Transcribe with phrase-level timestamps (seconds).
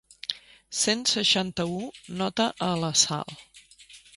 [0.77, 1.77] Cent seixanta-u
[2.23, 3.37] nota a la Sal.